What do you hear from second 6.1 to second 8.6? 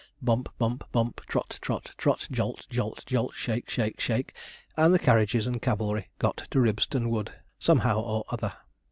got to Ribston Wood somehow or other.